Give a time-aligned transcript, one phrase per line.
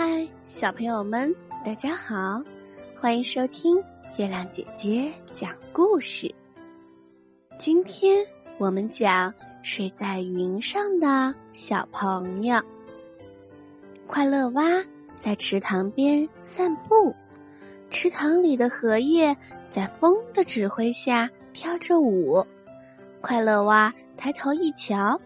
[0.00, 1.34] 嗨，小朋友们，
[1.64, 2.40] 大家好，
[2.94, 3.76] 欢迎收听
[4.16, 6.32] 月亮姐姐讲故事。
[7.58, 8.24] 今天
[8.58, 12.62] 我们讲睡在云上的小朋友。
[14.06, 14.62] 快乐蛙
[15.18, 17.12] 在池塘边散步，
[17.90, 19.36] 池塘里的荷叶
[19.68, 22.46] 在风的指挥下跳着舞。
[23.20, 25.20] 快乐蛙抬头一瞧，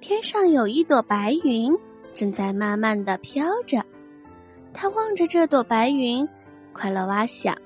[0.00, 1.76] 天上有一朵白云。
[2.18, 3.80] 正在慢慢的飘着，
[4.74, 6.28] 他望着这朵白云，
[6.72, 7.56] 快乐蛙想：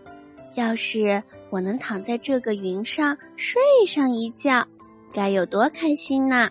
[0.57, 4.63] 要是我能躺在这个云上睡上一觉，
[5.11, 6.51] 该有多开心呢？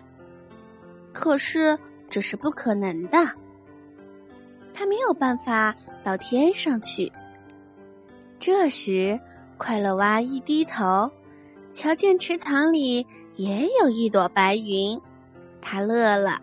[1.12, 1.78] 可是
[2.10, 3.18] 这是不可能的，
[4.74, 7.12] 他没有办法到天上去。
[8.40, 9.16] 这时，
[9.56, 11.08] 快乐蛙一低头，
[11.72, 15.00] 瞧见池塘里也有一朵白云，
[15.60, 16.42] 他乐了。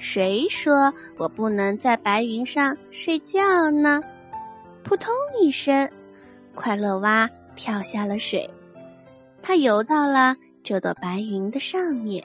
[0.00, 4.02] 谁说我不能在白云上睡觉呢？
[4.82, 5.88] 扑通一声，
[6.54, 8.48] 快乐蛙跳下了水，
[9.42, 12.24] 它游到了这朵白云的上面，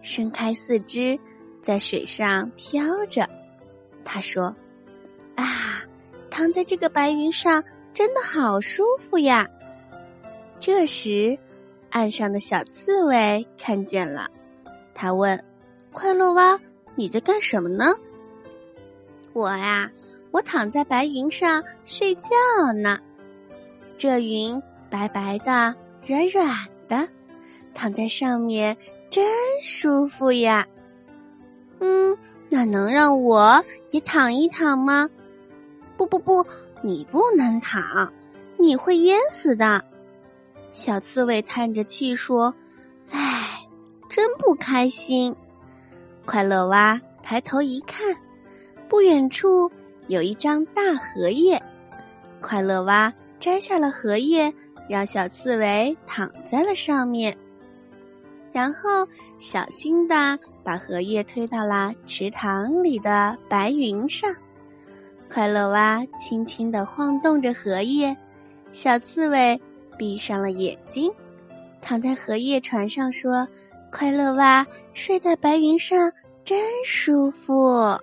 [0.00, 1.18] 伸开四肢，
[1.60, 3.28] 在水上飘着。
[4.02, 4.44] 他说
[5.36, 5.82] ：“啊，
[6.30, 9.46] 躺在这个白云上真的好舒服呀！”
[10.58, 11.38] 这时，
[11.90, 14.30] 岸上的小刺猬看见了，
[14.94, 15.38] 他问
[15.92, 16.58] ：“快乐蛙。”
[16.96, 17.94] 你在干什么呢？
[19.32, 19.90] 我呀，
[20.30, 22.30] 我躺在白云上睡觉
[22.82, 22.98] 呢。
[23.98, 25.74] 这云白白的、
[26.06, 26.48] 软软
[26.88, 27.08] 的，
[27.74, 28.76] 躺在上面
[29.10, 29.24] 真
[29.62, 30.66] 舒服呀。
[31.80, 32.16] 嗯，
[32.48, 35.08] 那能让我也躺一躺吗？
[35.98, 36.46] 不不不，
[36.82, 38.12] 你不能躺，
[38.56, 39.84] 你会淹死的。
[40.72, 42.54] 小刺猬叹着气说
[43.12, 43.66] ：“唉，
[44.08, 45.34] 真不开心。”
[46.26, 48.04] 快乐蛙抬头一看，
[48.88, 49.70] 不远处
[50.08, 51.60] 有一张大荷叶。
[52.40, 54.52] 快乐蛙摘下了荷叶，
[54.88, 57.34] 让小刺猬躺在了上面，
[58.52, 59.06] 然后
[59.38, 64.34] 小心的把荷叶推到了池塘里的白云上。
[65.30, 68.14] 快乐蛙轻轻的晃动着荷叶，
[68.72, 69.58] 小刺猬
[69.96, 71.10] 闭上了眼睛，
[71.80, 73.46] 躺在荷叶船上说。
[73.90, 76.12] 快乐蛙睡在白云上，
[76.44, 77.98] 真舒服。